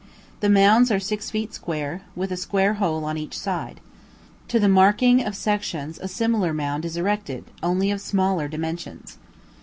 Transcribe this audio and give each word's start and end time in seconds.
The 0.39 0.49
mounds 0.49 0.91
are 0.91 0.99
six 0.99 1.29
feet 1.29 1.53
square, 1.53 2.01
with 2.15 2.31
a 2.31 2.35
square 2.35 2.73
hole 2.81 3.05
on 3.05 3.19
each 3.19 3.37
side. 3.37 3.79
To 4.47 4.59
the 4.59 4.67
marking 4.67 5.23
of 5.23 5.35
sections 5.35 5.99
a 6.01 6.07
similar 6.07 6.53
mound 6.53 6.85
is 6.85 6.97
erected, 6.97 7.43
only 7.61 7.91
of 7.91 8.01
smaller 8.01 8.47
dimensions. 8.47 9.19